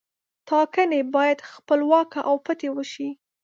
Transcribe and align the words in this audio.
ټاکنې 0.47 1.01
باید 1.15 1.47
خپلواکه 1.51 2.19
او 2.29 2.35
پټې 2.45 2.69
وشي. 2.75 3.09